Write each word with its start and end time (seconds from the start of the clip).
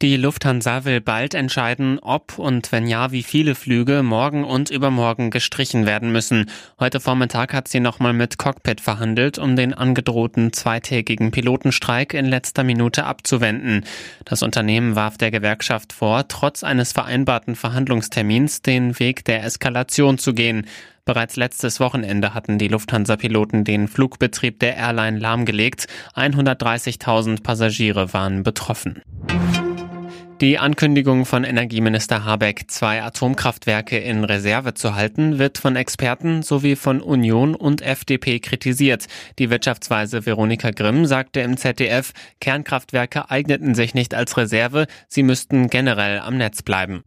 Die 0.00 0.16
Lufthansa 0.16 0.84
will 0.84 1.00
bald 1.00 1.34
entscheiden, 1.34 1.98
ob 1.98 2.38
und 2.38 2.70
wenn 2.70 2.86
ja, 2.86 3.10
wie 3.10 3.24
viele 3.24 3.56
Flüge 3.56 4.04
morgen 4.04 4.44
und 4.44 4.70
übermorgen 4.70 5.30
gestrichen 5.30 5.86
werden 5.86 6.12
müssen. 6.12 6.48
Heute 6.78 7.00
Vormittag 7.00 7.52
hat 7.52 7.66
sie 7.66 7.80
nochmal 7.80 8.12
mit 8.12 8.38
Cockpit 8.38 8.80
verhandelt, 8.80 9.38
um 9.38 9.56
den 9.56 9.74
angedrohten 9.74 10.52
zweitägigen 10.52 11.32
Pilotenstreik 11.32 12.14
in 12.14 12.26
letzter 12.26 12.62
Minute 12.62 13.06
abzuwenden. 13.06 13.84
Das 14.24 14.44
Unternehmen 14.44 14.94
warf 14.94 15.18
der 15.18 15.32
Gewerkschaft 15.32 15.92
vor, 15.92 16.28
trotz 16.28 16.62
eines 16.62 16.92
vereinbarten 16.92 17.56
Verhandlungstermins 17.56 18.62
den 18.62 19.00
Weg 19.00 19.24
der 19.24 19.42
Eskalation 19.42 20.16
zu 20.16 20.32
gehen. 20.32 20.66
Bereits 21.08 21.36
letztes 21.36 21.80
Wochenende 21.80 22.34
hatten 22.34 22.58
die 22.58 22.68
Lufthansa-Piloten 22.68 23.64
den 23.64 23.88
Flugbetrieb 23.88 24.60
der 24.60 24.76
Airline 24.76 25.18
lahmgelegt. 25.18 25.86
130.000 26.14 27.42
Passagiere 27.42 28.12
waren 28.12 28.42
betroffen. 28.42 29.00
Die 30.40 30.56
Ankündigung 30.56 31.26
von 31.26 31.42
Energieminister 31.42 32.24
Habeck, 32.24 32.70
zwei 32.70 33.02
Atomkraftwerke 33.02 33.98
in 33.98 34.22
Reserve 34.22 34.72
zu 34.72 34.94
halten, 34.94 35.40
wird 35.40 35.58
von 35.58 35.74
Experten 35.74 36.42
sowie 36.42 36.76
von 36.76 37.00
Union 37.00 37.56
und 37.56 37.82
FDP 37.82 38.38
kritisiert. 38.38 39.06
Die 39.40 39.50
Wirtschaftsweise 39.50 40.26
Veronika 40.26 40.70
Grimm 40.70 41.06
sagte 41.06 41.40
im 41.40 41.56
ZDF, 41.56 42.12
Kernkraftwerke 42.40 43.28
eigneten 43.32 43.74
sich 43.74 43.94
nicht 43.94 44.14
als 44.14 44.36
Reserve, 44.36 44.86
sie 45.08 45.24
müssten 45.24 45.70
generell 45.70 46.20
am 46.20 46.36
Netz 46.36 46.62
bleiben. 46.62 47.02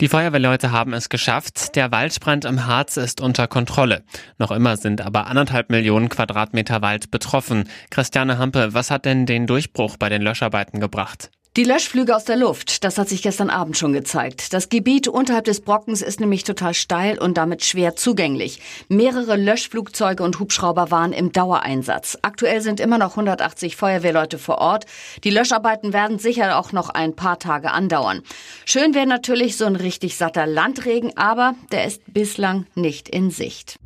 Die 0.00 0.08
Feuerwehrleute 0.08 0.70
haben 0.70 0.94
es 0.94 1.08
geschafft. 1.08 1.74
Der 1.74 1.90
Waldbrand 1.90 2.44
im 2.44 2.66
Harz 2.66 2.98
ist 2.98 3.20
unter 3.20 3.48
Kontrolle. 3.48 4.04
Noch 4.38 4.52
immer 4.52 4.76
sind 4.76 5.00
aber 5.00 5.26
anderthalb 5.26 5.70
Millionen 5.70 6.08
Quadratmeter 6.08 6.82
Wald 6.82 7.10
betroffen. 7.10 7.64
Christiane 7.90 8.38
Hampe, 8.38 8.74
was 8.74 8.92
hat 8.92 9.06
denn 9.06 9.26
den 9.26 9.48
Durchbruch 9.48 9.96
bei 9.96 10.08
den 10.08 10.22
Löscharbeiten 10.22 10.78
gebracht? 10.78 11.30
Die 11.56 11.64
Löschflüge 11.64 12.14
aus 12.14 12.24
der 12.24 12.36
Luft, 12.36 12.84
das 12.84 12.96
hat 12.96 13.08
sich 13.08 13.22
gestern 13.22 13.50
Abend 13.50 13.76
schon 13.76 13.92
gezeigt. 13.92 14.52
Das 14.52 14.68
Gebiet 14.68 15.08
unterhalb 15.08 15.46
des 15.46 15.60
Brockens 15.60 16.00
ist 16.00 16.20
nämlich 16.20 16.44
total 16.44 16.74
steil 16.74 17.18
und 17.18 17.36
damit 17.36 17.64
schwer 17.64 17.96
zugänglich. 17.96 18.60
Mehrere 18.88 19.34
Löschflugzeuge 19.34 20.22
und 20.22 20.38
Hubschrauber 20.38 20.92
waren 20.92 21.12
im 21.12 21.32
Dauereinsatz. 21.32 22.16
Aktuell 22.22 22.60
sind 22.60 22.78
immer 22.78 22.98
noch 22.98 23.10
180 23.10 23.74
Feuerwehrleute 23.74 24.38
vor 24.38 24.58
Ort. 24.58 24.86
Die 25.24 25.30
Löscharbeiten 25.30 25.92
werden 25.92 26.20
sicher 26.20 26.56
auch 26.56 26.70
noch 26.70 26.88
ein 26.88 27.16
paar 27.16 27.40
Tage 27.40 27.72
andauern. 27.72 28.22
Schön 28.64 28.94
wäre 28.94 29.06
natürlich 29.06 29.56
so 29.56 29.64
ein 29.64 29.74
richtig 29.74 30.16
satter 30.16 30.46
Landregen, 30.46 31.16
aber 31.16 31.56
der 31.72 31.84
ist 31.84 32.02
bislang 32.06 32.66
nicht 32.76 33.08
in 33.08 33.32
Sicht. 33.32 33.76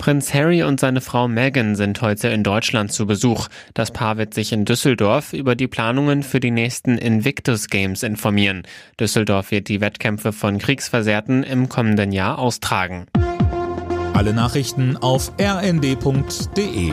Prinz 0.00 0.32
Harry 0.32 0.62
und 0.62 0.80
seine 0.80 1.02
Frau 1.02 1.28
Meghan 1.28 1.76
sind 1.76 2.00
heute 2.00 2.28
in 2.28 2.42
Deutschland 2.42 2.90
zu 2.90 3.06
Besuch. 3.06 3.48
Das 3.74 3.90
Paar 3.90 4.16
wird 4.16 4.32
sich 4.32 4.50
in 4.50 4.64
Düsseldorf 4.64 5.34
über 5.34 5.54
die 5.54 5.68
Planungen 5.68 6.22
für 6.22 6.40
die 6.40 6.50
nächsten 6.50 6.96
Invictus 6.96 7.68
Games 7.68 8.02
informieren. 8.02 8.62
Düsseldorf 8.98 9.50
wird 9.50 9.68
die 9.68 9.82
Wettkämpfe 9.82 10.32
von 10.32 10.56
Kriegsversehrten 10.56 11.42
im 11.42 11.68
kommenden 11.68 12.12
Jahr 12.12 12.38
austragen. 12.38 13.08
Alle 14.14 14.32
Nachrichten 14.32 14.96
auf 14.96 15.32
rnd.de 15.38 16.92